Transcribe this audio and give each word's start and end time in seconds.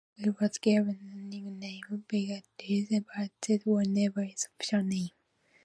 It 0.17 0.39
was 0.39 0.57
given 0.57 0.97
the 1.29 1.37
nickname, 1.41 2.05
Pea 2.07 2.41
Ridge, 2.59 3.03
but 3.15 3.29
this 3.47 3.63
was 3.67 3.87
never 3.87 4.21
its 4.21 4.47
official 4.47 4.81
name. 4.81 5.11